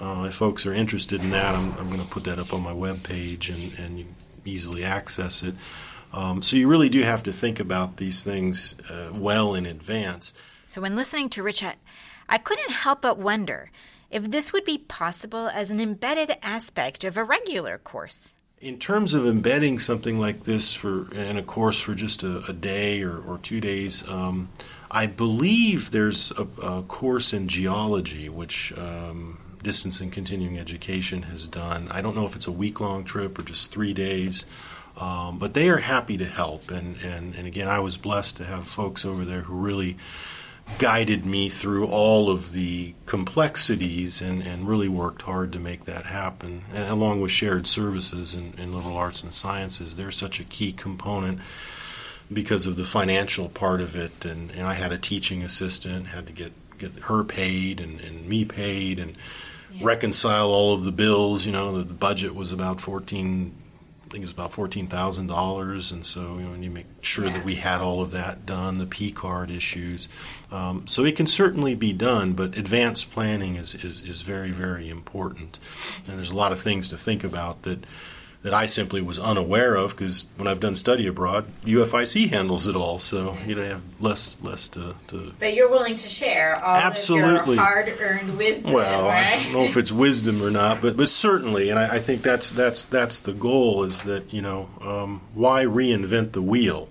Uh, 0.00 0.24
if 0.28 0.34
folks 0.34 0.66
are 0.66 0.72
interested 0.72 1.20
in 1.20 1.30
that, 1.30 1.54
I'm, 1.54 1.72
I'm 1.78 1.88
going 1.88 2.00
to 2.00 2.10
put 2.10 2.24
that 2.24 2.38
up 2.38 2.52
on 2.52 2.62
my 2.62 2.72
web 2.72 3.02
page, 3.02 3.50
and, 3.50 3.78
and 3.78 3.98
you 3.98 4.06
easily 4.44 4.84
access 4.84 5.42
it. 5.42 5.54
Um, 6.12 6.42
so 6.42 6.56
you 6.56 6.68
really 6.68 6.88
do 6.88 7.02
have 7.02 7.24
to 7.24 7.32
think 7.32 7.58
about 7.58 7.96
these 7.96 8.22
things 8.22 8.76
uh, 8.88 9.10
well 9.12 9.54
in 9.54 9.66
advance. 9.66 10.32
So 10.66 10.80
when 10.80 10.96
listening 10.96 11.28
to 11.30 11.42
Rich, 11.42 11.64
I 12.28 12.38
couldn't 12.38 12.70
help 12.70 13.02
but 13.02 13.18
wonder 13.18 13.70
if 14.10 14.30
this 14.30 14.52
would 14.52 14.64
be 14.64 14.78
possible 14.78 15.48
as 15.48 15.70
an 15.70 15.80
embedded 15.80 16.36
aspect 16.42 17.02
of 17.02 17.18
a 17.18 17.24
regular 17.24 17.78
course 17.78 18.34
in 18.64 18.78
terms 18.78 19.12
of 19.12 19.26
embedding 19.26 19.78
something 19.78 20.18
like 20.18 20.40
this 20.44 20.72
for 20.72 21.12
in 21.14 21.36
a 21.36 21.42
course 21.42 21.78
for 21.80 21.94
just 21.94 22.22
a, 22.22 22.42
a 22.48 22.52
day 22.54 23.02
or, 23.02 23.18
or, 23.18 23.36
two 23.38 23.60
days, 23.60 24.08
um, 24.08 24.48
I 24.90 25.06
believe 25.06 25.90
there's 25.90 26.32
a, 26.32 26.48
a, 26.62 26.82
course 26.82 27.34
in 27.34 27.46
geology 27.46 28.30
which 28.30 28.72
um, 28.78 29.38
distance 29.62 30.00
and 30.00 30.10
continuing 30.10 30.58
education 30.58 31.22
has 31.24 31.46
done. 31.46 31.88
I 31.90 32.00
don't 32.00 32.16
know 32.16 32.24
if 32.24 32.34
it's 32.34 32.46
a 32.46 32.52
week 32.52 32.80
long 32.80 33.04
trip 33.04 33.38
or 33.38 33.42
just 33.42 33.70
three 33.70 33.92
days. 33.92 34.46
Um, 34.96 35.40
but 35.40 35.54
they 35.54 35.68
are 35.70 35.78
happy 35.78 36.16
to 36.18 36.24
help, 36.24 36.70
and, 36.70 36.96
and, 36.98 37.34
and 37.34 37.48
again, 37.48 37.66
I 37.66 37.80
was 37.80 37.96
blessed 37.96 38.36
to 38.36 38.44
have 38.44 38.64
folks 38.64 39.04
over 39.04 39.24
there 39.24 39.40
who 39.40 39.54
really 39.54 39.96
guided 40.78 41.24
me 41.24 41.48
through 41.48 41.86
all 41.86 42.30
of 42.30 42.52
the 42.52 42.94
complexities 43.06 44.20
and, 44.20 44.42
and 44.42 44.66
really 44.66 44.88
worked 44.88 45.22
hard 45.22 45.52
to 45.52 45.60
make 45.60 45.84
that 45.84 46.06
happen. 46.06 46.64
And 46.72 46.88
along 46.88 47.20
with 47.20 47.30
shared 47.30 47.66
services 47.66 48.34
in, 48.34 48.58
in 48.58 48.74
liberal 48.74 48.96
arts 48.96 49.22
and 49.22 49.32
sciences, 49.32 49.96
they're 49.96 50.10
such 50.10 50.40
a 50.40 50.44
key 50.44 50.72
component 50.72 51.40
because 52.32 52.66
of 52.66 52.76
the 52.76 52.84
financial 52.84 53.48
part 53.48 53.80
of 53.80 53.94
it. 53.94 54.24
And, 54.24 54.50
and 54.50 54.66
I 54.66 54.74
had 54.74 54.90
a 54.90 54.98
teaching 54.98 55.42
assistant, 55.42 56.08
had 56.08 56.26
to 56.26 56.32
get, 56.32 56.52
get 56.78 56.92
her 57.04 57.22
paid 57.22 57.78
and, 57.78 58.00
and 58.00 58.26
me 58.26 58.44
paid 58.44 58.98
and 58.98 59.16
yeah. 59.72 59.86
reconcile 59.86 60.48
all 60.48 60.74
of 60.74 60.84
the 60.84 60.92
bills. 60.92 61.46
You 61.46 61.52
know, 61.52 61.82
the 61.82 61.94
budget 61.94 62.34
was 62.34 62.50
about 62.50 62.80
14 62.80 63.54
think 64.14 64.22
it 64.22 64.26
was 64.26 64.32
about 64.32 64.52
fourteen 64.52 64.86
thousand 64.86 65.26
dollars, 65.26 65.90
and 65.90 66.06
so 66.06 66.38
you 66.38 66.44
know, 66.44 66.54
you 66.54 66.70
make 66.70 66.86
sure 67.00 67.26
yeah. 67.26 67.32
that 67.32 67.44
we 67.44 67.56
had 67.56 67.80
all 67.80 68.00
of 68.00 68.12
that 68.12 68.46
done, 68.46 68.78
the 68.78 68.86
P 68.86 69.10
card 69.10 69.50
issues. 69.50 70.08
Um, 70.52 70.86
so 70.86 71.04
it 71.04 71.16
can 71.16 71.26
certainly 71.26 71.74
be 71.74 71.92
done, 71.92 72.34
but 72.34 72.56
advanced 72.56 73.12
planning 73.12 73.56
is, 73.56 73.74
is 73.74 74.02
is 74.02 74.22
very 74.22 74.52
very 74.52 74.88
important, 74.88 75.58
and 76.06 76.16
there's 76.16 76.30
a 76.30 76.36
lot 76.36 76.52
of 76.52 76.60
things 76.60 76.86
to 76.88 76.96
think 76.96 77.24
about 77.24 77.62
that 77.62 77.84
that 78.44 78.52
I 78.52 78.66
simply 78.66 79.00
was 79.00 79.18
unaware 79.18 79.74
of 79.74 79.96
because 79.96 80.26
when 80.36 80.46
I've 80.46 80.60
done 80.60 80.76
study 80.76 81.06
abroad, 81.06 81.46
UFIC 81.64 82.28
handles 82.28 82.66
it 82.66 82.76
all, 82.76 82.98
so 82.98 83.38
you 83.46 83.54
know, 83.54 83.64
have 83.64 84.02
less 84.02 84.40
less 84.42 84.68
to, 84.68 84.94
to. 85.08 85.32
But 85.40 85.54
you're 85.54 85.70
willing 85.70 85.94
to 85.96 86.08
share 86.10 86.62
all 86.62 86.76
Absolutely. 86.76 87.38
of 87.38 87.46
your 87.46 87.56
hard-earned 87.56 88.36
wisdom. 88.36 88.74
Well, 88.74 89.06
right? 89.06 89.38
I 89.38 89.42
don't 89.42 89.52
know 89.54 89.64
if 89.64 89.78
it's 89.78 89.90
wisdom 89.90 90.42
or 90.42 90.50
not, 90.50 90.82
but 90.82 90.94
but 90.94 91.08
certainly, 91.08 91.70
and 91.70 91.78
I, 91.78 91.94
I 91.94 91.98
think 91.98 92.20
that's 92.20 92.50
that's 92.50 92.84
that's 92.84 93.18
the 93.18 93.32
goal 93.32 93.82
is 93.82 94.02
that 94.02 94.30
you 94.32 94.42
know 94.42 94.68
um, 94.82 95.22
why 95.32 95.64
reinvent 95.64 96.32
the 96.32 96.42
wheel. 96.42 96.90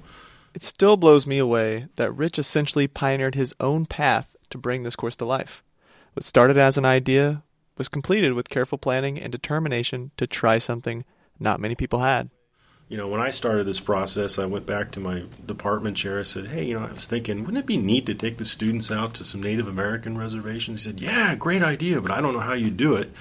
It 0.56 0.64
still 0.64 0.98
blows 0.98 1.28
me 1.28 1.38
away 1.38 1.86
that 1.98 2.12
Rich 2.12 2.40
essentially 2.40 2.88
pioneered 2.88 3.36
his 3.36 3.54
own 3.60 3.86
path 3.86 4.36
to 4.50 4.58
bring 4.58 4.82
this 4.82 4.96
course 4.96 5.16
to 5.18 5.26
life. 5.26 5.64
What 6.14 6.24
started 6.24 6.58
as 6.58 6.80
an 6.80 6.86
idea 6.86 7.44
was 7.78 7.90
completed 7.90 8.34
with 8.34 8.50
careful 8.50 8.80
planning 8.80 9.20
and 9.20 9.32
determination 9.32 10.10
to 10.18 10.26
try 10.26 10.58
something 10.58 11.06
not 11.40 11.60
many 11.60 11.76
people 11.76 12.00
had. 12.00 12.30
You 12.90 12.98
know, 12.98 13.08
when 13.08 13.22
I 13.22 13.30
started 13.32 13.66
this 13.66 13.80
process, 13.80 14.38
I 14.38 14.46
went 14.46 14.66
back 14.66 14.92
to 14.92 15.00
my 15.00 15.24
department 15.46 15.98
chair. 15.98 16.20
I 16.20 16.24
said, 16.24 16.48
Hey, 16.48 16.66
you 16.66 16.78
know, 16.78 16.86
I 16.86 16.92
was 16.92 17.08
thinking, 17.08 17.40
wouldn't 17.40 17.58
it 17.58 17.66
be 17.66 17.78
neat 17.78 18.06
to 18.08 18.14
take 18.14 18.38
the 18.38 18.46
students 18.46 18.92
out 18.92 19.14
to 19.16 19.24
some 19.24 19.42
Native 19.42 19.68
American 19.68 20.18
reservations? 20.18 20.84
He 20.84 20.90
said, 20.90 21.00
Yeah, 21.00 21.36
great 21.36 21.64
idea, 21.64 22.02
but 22.02 22.12
I 22.12 22.22
don't 22.22 22.34
know 22.34 22.40
how 22.40 22.54
you 22.54 22.70
do 22.70 22.96
it. 22.96 23.12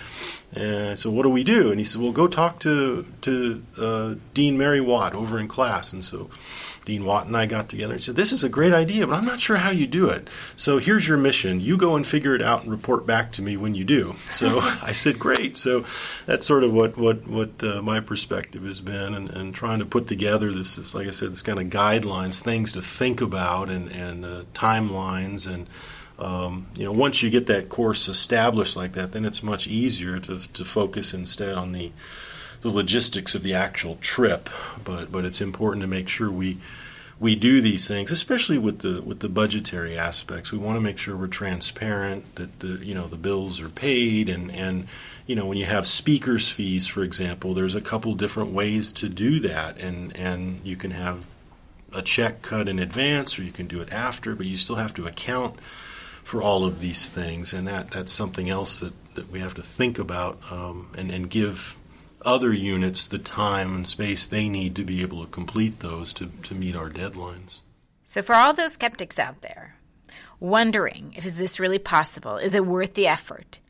And 0.52 0.90
I 0.90 0.94
said, 0.94 1.12
What 1.12 1.22
do 1.22 1.30
we 1.30 1.44
do? 1.44 1.70
And 1.70 1.78
he 1.78 1.84
said, 1.84 2.02
Well, 2.02 2.12
go 2.12 2.28
talk 2.28 2.58
to, 2.60 3.06
to 3.22 3.62
uh, 3.78 4.14
Dean 4.34 4.58
Mary 4.58 4.80
Watt 4.80 5.14
over 5.14 5.38
in 5.38 5.48
CLAS. 5.48 5.92
And 5.92 6.04
so 6.04 6.28
Dean 6.84 7.04
Watt 7.04 7.26
and 7.26 7.36
I 7.36 7.46
got 7.46 7.68
together 7.68 7.94
and 7.94 8.02
said, 8.02 8.16
This 8.16 8.32
is 8.32 8.44
a 8.44 8.48
great 8.48 8.74
idea, 8.74 9.06
but 9.06 9.14
I'm 9.14 9.24
not 9.24 9.40
sure 9.40 9.56
how 9.56 9.70
you 9.70 9.86
do 9.86 10.08
it. 10.08 10.28
So 10.56 10.78
here's 10.78 11.08
your 11.08 11.16
mission. 11.16 11.60
You 11.60 11.76
go 11.76 11.96
and 11.96 12.06
figure 12.06 12.34
it 12.34 12.42
out 12.42 12.62
and 12.62 12.70
report 12.70 13.06
back 13.06 13.32
to 13.32 13.42
me 13.42 13.56
when 13.56 13.74
you 13.74 13.84
do. 13.84 14.14
So 14.30 14.60
I 14.82 14.92
said, 14.92 15.18
Great. 15.18 15.56
So 15.56 15.86
that's 16.26 16.46
sort 16.46 16.64
of 16.64 16.72
what, 16.74 16.98
what, 16.98 17.26
what 17.26 17.62
uh, 17.62 17.80
my 17.80 18.00
perspective 18.00 18.64
has 18.64 18.80
been 18.80 19.14
and, 19.14 19.30
and 19.30 19.54
trying 19.62 19.78
to 19.78 19.86
put 19.86 20.08
together 20.08 20.52
this, 20.52 20.76
is, 20.76 20.92
like 20.92 21.06
I 21.06 21.12
said, 21.12 21.30
this 21.30 21.40
kind 21.40 21.60
of 21.60 21.66
guidelines, 21.66 22.42
things 22.42 22.72
to 22.72 22.82
think 22.82 23.20
about, 23.20 23.70
and, 23.70 23.88
and 23.92 24.24
uh, 24.24 24.42
timelines. 24.54 25.46
And, 25.46 25.68
um, 26.18 26.66
you 26.74 26.84
know, 26.84 26.90
once 26.90 27.22
you 27.22 27.30
get 27.30 27.46
that 27.46 27.68
course 27.68 28.08
established 28.08 28.74
like 28.74 28.94
that, 28.94 29.12
then 29.12 29.24
it's 29.24 29.40
much 29.40 29.68
easier 29.68 30.18
to, 30.18 30.52
to 30.52 30.64
focus 30.64 31.14
instead 31.14 31.54
on 31.54 31.70
the 31.70 31.92
the 32.62 32.70
logistics 32.70 33.34
of 33.34 33.42
the 33.42 33.54
actual 33.54 33.96
trip, 34.00 34.48
but 34.84 35.10
but 35.12 35.24
it's 35.24 35.40
important 35.40 35.82
to 35.82 35.88
make 35.88 36.08
sure 36.08 36.30
we 36.30 36.58
we 37.22 37.36
do 37.36 37.60
these 37.60 37.86
things, 37.86 38.10
especially 38.10 38.58
with 38.58 38.80
the 38.80 39.00
with 39.00 39.20
the 39.20 39.28
budgetary 39.28 39.96
aspects. 39.96 40.50
We 40.50 40.58
want 40.58 40.76
to 40.76 40.80
make 40.80 40.98
sure 40.98 41.16
we're 41.16 41.28
transparent, 41.28 42.34
that 42.34 42.58
the 42.58 42.84
you 42.84 42.96
know 42.96 43.06
the 43.06 43.16
bills 43.16 43.60
are 43.62 43.68
paid, 43.68 44.28
and 44.28 44.50
and 44.50 44.88
you 45.24 45.36
know 45.36 45.46
when 45.46 45.56
you 45.56 45.66
have 45.66 45.86
speakers 45.86 46.48
fees, 46.48 46.88
for 46.88 47.04
example, 47.04 47.54
there's 47.54 47.76
a 47.76 47.80
couple 47.80 48.12
different 48.14 48.50
ways 48.50 48.90
to 48.94 49.08
do 49.08 49.38
that, 49.38 49.78
and 49.78 50.14
and 50.16 50.60
you 50.64 50.74
can 50.74 50.90
have 50.90 51.28
a 51.94 52.02
check 52.02 52.42
cut 52.42 52.66
in 52.66 52.80
advance, 52.80 53.38
or 53.38 53.44
you 53.44 53.52
can 53.52 53.68
do 53.68 53.80
it 53.80 53.92
after, 53.92 54.34
but 54.34 54.46
you 54.46 54.56
still 54.56 54.76
have 54.76 54.92
to 54.94 55.06
account 55.06 55.54
for 56.24 56.42
all 56.42 56.66
of 56.66 56.80
these 56.80 57.08
things, 57.08 57.54
and 57.54 57.68
that 57.68 57.92
that's 57.92 58.10
something 58.10 58.50
else 58.50 58.80
that, 58.80 59.14
that 59.14 59.30
we 59.30 59.38
have 59.38 59.54
to 59.54 59.62
think 59.62 59.96
about 59.96 60.40
um, 60.50 60.88
and 60.98 61.12
and 61.12 61.30
give 61.30 61.76
other 62.24 62.52
units 62.52 63.06
the 63.06 63.18
time 63.18 63.74
and 63.74 63.88
space 63.88 64.26
they 64.26 64.48
need 64.48 64.74
to 64.76 64.84
be 64.84 65.02
able 65.02 65.24
to 65.24 65.30
complete 65.30 65.80
those 65.80 66.12
to, 66.14 66.26
to 66.42 66.54
meet 66.54 66.76
our 66.76 66.90
deadlines. 66.90 67.60
So, 68.04 68.22
for 68.22 68.34
all 68.34 68.52
those 68.52 68.74
skeptics 68.74 69.18
out 69.18 69.42
there, 69.42 69.76
wondering 70.40 71.14
if 71.16 71.24
is 71.24 71.38
this 71.38 71.60
really 71.60 71.78
possible, 71.78 72.36
is 72.36 72.54
it 72.54 72.66
worth 72.66 72.94
the 72.94 73.06
effort? 73.06 73.60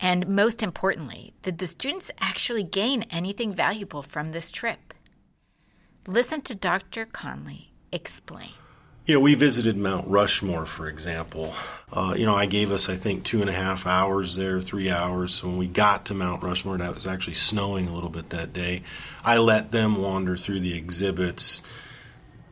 And 0.00 0.28
most 0.28 0.62
importantly, 0.62 1.34
did 1.42 1.58
the 1.58 1.66
students 1.66 2.10
actually 2.20 2.62
gain 2.64 3.04
anything 3.10 3.52
valuable 3.52 4.02
from 4.02 4.32
this 4.32 4.50
trip? 4.50 4.92
Listen 6.06 6.40
to 6.42 6.54
Dr. 6.54 7.06
Conley 7.06 7.72
explain. 7.94 8.50
You 9.06 9.14
know, 9.14 9.20
we 9.20 9.34
visited 9.34 9.76
Mount 9.76 10.08
Rushmore, 10.08 10.64
for 10.64 10.88
example. 10.88 11.52
Uh, 11.92 12.14
you 12.16 12.24
know, 12.24 12.34
I 12.34 12.46
gave 12.46 12.72
us, 12.72 12.88
I 12.88 12.96
think, 12.96 13.22
two 13.22 13.42
and 13.42 13.50
a 13.50 13.52
half 13.52 13.86
hours 13.86 14.34
there, 14.34 14.62
three 14.62 14.90
hours. 14.90 15.34
So 15.34 15.48
when 15.48 15.58
we 15.58 15.66
got 15.66 16.06
to 16.06 16.14
Mount 16.14 16.42
Rushmore, 16.42 16.80
it 16.80 16.94
was 16.94 17.06
actually 17.06 17.34
snowing 17.34 17.86
a 17.86 17.94
little 17.94 18.08
bit 18.08 18.30
that 18.30 18.54
day. 18.54 18.82
I 19.22 19.36
let 19.36 19.72
them 19.72 19.96
wander 19.96 20.38
through 20.38 20.60
the 20.60 20.74
exhibits, 20.74 21.60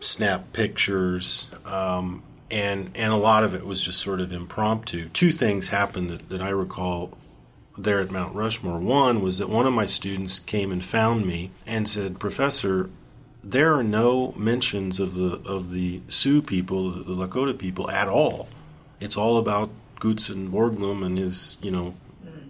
snap 0.01 0.53
pictures, 0.53 1.51
um, 1.65 2.23
and 2.51 2.91
and 2.95 3.15
a 3.15 3.17
lot 3.17 3.45
of 3.45 3.55
it 3.55 3.65
was 3.65 3.81
just 3.81 4.01
sort 4.01 4.21
of 4.21 4.31
impromptu. 4.31 5.09
Two 5.09 5.31
things 5.31 5.69
happened 5.69 6.11
that, 6.11 6.29
that 6.29 6.43
I 6.43 6.51
recall 6.51 7.17
there 7.79 8.01
at 8.01 8.11
Mount 8.11 8.35
Rushmore. 8.35 8.79
One 8.79 9.23
was 9.23 9.39
that 9.39 9.49
one 9.49 9.67
of 9.67 9.73
my 9.73 9.87
students 9.87 10.39
came 10.39 10.71
and 10.71 10.85
found 10.85 11.25
me 11.25 11.51
and 11.67 11.89
said, 11.89 12.21
Professor, 12.21 12.91
there 13.45 13.75
are 13.75 13.83
no 13.83 14.33
mentions 14.37 15.01
of 15.01 15.15
the 15.15 15.41
of 15.45 15.71
the 15.71 16.01
Sioux 16.09 16.43
people, 16.43 16.91
the 16.91 17.15
Lakota 17.15 17.59
people, 17.59 17.91
at 17.91 18.09
all. 18.09 18.49
It's 19.01 19.17
all 19.17 19.37
about 19.39 19.71
Gutzon 20.01 20.51
Borglum 20.51 21.05
and 21.05 21.19
his, 21.19 21.59
you 21.61 21.71
know, 21.71 21.95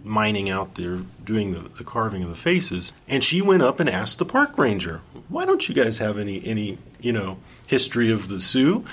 mining 0.03 0.49
out 0.49 0.75
there 0.75 0.99
doing 1.23 1.53
the, 1.53 1.61
the 1.61 1.83
carving 1.83 2.23
of 2.23 2.29
the 2.29 2.35
faces. 2.35 2.93
And 3.07 3.23
she 3.23 3.41
went 3.41 3.63
up 3.63 3.79
and 3.79 3.89
asked 3.89 4.19
the 4.19 4.25
park 4.25 4.57
ranger, 4.57 5.01
"Why 5.29 5.45
don't 5.45 5.67
you 5.67 5.75
guys 5.75 5.97
have 5.97 6.17
any 6.17 6.45
any 6.45 6.77
you 7.01 7.11
know 7.11 7.37
history 7.67 8.11
of 8.11 8.27
the 8.27 8.39
Sioux?" 8.39 8.85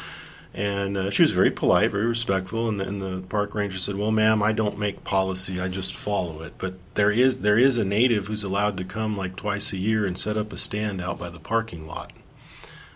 And 0.52 0.96
uh, 0.96 1.10
she 1.10 1.22
was 1.22 1.30
very 1.30 1.50
polite, 1.50 1.92
very 1.92 2.06
respectful. 2.06 2.68
And, 2.68 2.80
and 2.80 3.00
the 3.00 3.22
park 3.28 3.54
ranger 3.54 3.78
said, 3.78 3.96
"Well, 3.96 4.10
ma'am, 4.10 4.42
I 4.42 4.52
don't 4.52 4.78
make 4.78 5.04
policy; 5.04 5.60
I 5.60 5.68
just 5.68 5.94
follow 5.94 6.42
it. 6.42 6.54
But 6.58 6.74
there 6.94 7.12
is 7.12 7.40
there 7.40 7.58
is 7.58 7.76
a 7.76 7.84
native 7.84 8.26
who's 8.26 8.42
allowed 8.42 8.76
to 8.78 8.84
come 8.84 9.16
like 9.16 9.36
twice 9.36 9.72
a 9.72 9.76
year 9.76 10.06
and 10.06 10.18
set 10.18 10.36
up 10.36 10.52
a 10.52 10.56
stand 10.56 11.00
out 11.00 11.18
by 11.18 11.30
the 11.30 11.38
parking 11.38 11.86
lot." 11.86 12.12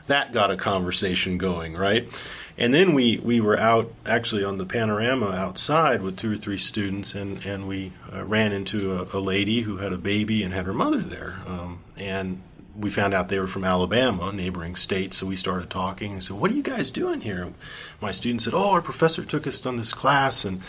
That 0.06 0.32
got 0.32 0.50
a 0.50 0.56
conversation 0.56 1.38
going, 1.38 1.76
right? 1.76 2.08
And 2.56 2.72
then 2.72 2.94
we, 2.94 3.18
we 3.18 3.40
were 3.40 3.58
out 3.58 3.92
actually 4.06 4.44
on 4.44 4.58
the 4.58 4.66
panorama 4.66 5.30
outside 5.30 6.02
with 6.02 6.16
two 6.16 6.32
or 6.32 6.36
three 6.36 6.58
students, 6.58 7.14
and, 7.14 7.44
and 7.44 7.66
we 7.66 7.92
uh, 8.12 8.24
ran 8.24 8.52
into 8.52 8.92
a, 8.92 9.18
a, 9.18 9.20
lady 9.20 9.62
who 9.62 9.78
had 9.78 9.92
a 9.92 9.98
baby 9.98 10.42
and 10.42 10.54
had 10.54 10.66
her 10.66 10.74
mother 10.74 11.00
there. 11.00 11.38
Um, 11.46 11.80
and 11.96 12.42
we 12.76 12.90
found 12.90 13.14
out 13.14 13.28
they 13.28 13.38
were 13.38 13.46
from 13.46 13.64
Alabama, 13.64 14.32
neighboring 14.32 14.76
state, 14.76 15.14
so 15.14 15.26
we 15.26 15.36
started 15.36 15.70
talking 15.70 16.12
and 16.12 16.22
said, 16.22 16.36
What 16.36 16.50
are 16.50 16.54
you 16.54 16.62
guys 16.62 16.90
doing 16.90 17.20
here? 17.20 17.52
My 18.00 18.10
student 18.10 18.42
said, 18.42 18.54
Oh, 18.54 18.72
our 18.72 18.82
professor 18.82 19.24
took 19.24 19.46
us 19.46 19.64
on 19.64 19.76
this 19.76 19.92
class, 19.92 20.44
and 20.44 20.60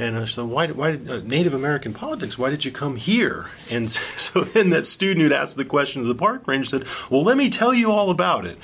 and 0.00 0.16
I 0.16 0.24
said, 0.24 0.44
why, 0.44 0.68
why 0.68 0.92
did, 0.92 1.10
uh, 1.10 1.20
Native 1.20 1.52
American 1.52 1.92
politics, 1.92 2.38
why 2.38 2.48
did 2.48 2.64
you 2.64 2.70
come 2.70 2.96
here? 2.96 3.50
And 3.70 3.90
so 3.92 4.40
then 4.40 4.70
that 4.70 4.86
student 4.86 5.20
who'd 5.20 5.32
asked 5.32 5.56
the 5.56 5.64
question 5.64 6.00
to 6.00 6.08
the 6.08 6.14
park 6.14 6.48
ranger 6.48 6.64
said, 6.64 6.86
well, 7.10 7.22
let 7.22 7.36
me 7.36 7.50
tell 7.50 7.74
you 7.74 7.90
all 7.90 8.10
about 8.10 8.46
it. 8.46 8.58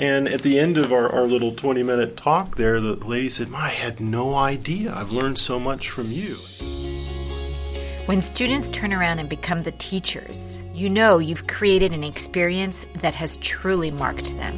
And 0.00 0.28
at 0.28 0.42
the 0.42 0.58
end 0.58 0.76
of 0.76 0.92
our, 0.92 1.08
our 1.08 1.28
little 1.28 1.54
20 1.54 1.84
minute 1.84 2.16
talk 2.16 2.56
there, 2.56 2.80
the 2.80 2.96
lady 2.96 3.28
said, 3.28 3.52
I 3.54 3.68
had 3.68 4.00
no 4.00 4.34
idea. 4.34 4.92
I've 4.92 5.12
learned 5.12 5.38
so 5.38 5.60
much 5.60 5.90
from 5.90 6.10
you. 6.10 6.34
When 8.06 8.20
students 8.20 8.68
turn 8.70 8.92
around 8.92 9.20
and 9.20 9.28
become 9.28 9.62
the 9.62 9.70
teachers, 9.72 10.60
you 10.80 10.88
know 10.88 11.18
you've 11.18 11.46
created 11.46 11.92
an 11.92 12.02
experience 12.02 12.84
that 12.96 13.14
has 13.14 13.36
truly 13.36 13.90
marked 13.90 14.36
them. 14.36 14.56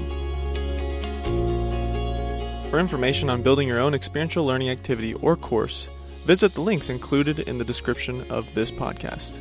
For 2.70 2.78
information 2.78 3.28
on 3.28 3.42
building 3.42 3.68
your 3.68 3.80
own 3.80 3.94
experiential 3.94 4.46
learning 4.46 4.70
activity 4.70 5.12
or 5.14 5.36
course, 5.36 5.88
Visit 6.24 6.54
the 6.54 6.60
links 6.60 6.88
included 6.88 7.40
in 7.40 7.58
the 7.58 7.64
description 7.64 8.24
of 8.30 8.52
this 8.54 8.70
podcast. 8.70 9.38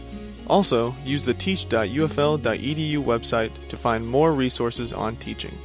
Also, 0.47 0.95
use 1.05 1.25
the 1.25 1.33
teach.ufl.edu 1.33 2.97
website 2.97 3.69
to 3.69 3.77
find 3.77 4.05
more 4.05 4.33
resources 4.33 4.91
on 4.91 5.15
teaching. 5.17 5.55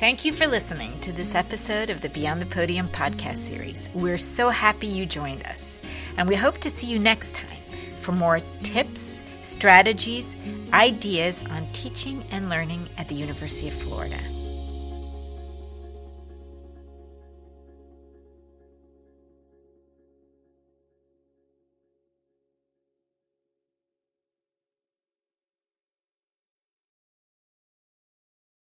Thank 0.00 0.24
you 0.24 0.32
for 0.32 0.46
listening 0.46 0.98
to 1.00 1.12
this 1.12 1.34
episode 1.34 1.90
of 1.90 2.00
the 2.00 2.08
Beyond 2.08 2.40
the 2.40 2.46
Podium 2.46 2.88
podcast 2.88 3.36
series. 3.36 3.90
We're 3.94 4.18
so 4.18 4.48
happy 4.48 4.88
you 4.88 5.06
joined 5.06 5.44
us, 5.44 5.78
and 6.16 6.28
we 6.28 6.34
hope 6.34 6.58
to 6.58 6.70
see 6.70 6.88
you 6.88 6.98
next 6.98 7.34
time 7.34 7.58
for 7.98 8.12
more 8.12 8.40
tips, 8.62 9.19
strategies, 9.42 10.36
ideas 10.72 11.44
on 11.50 11.66
teaching 11.72 12.22
and 12.30 12.48
learning 12.48 12.88
at 12.98 13.08
the 13.08 13.14
University 13.14 13.68
of 13.68 13.74
Florida. 13.74 14.18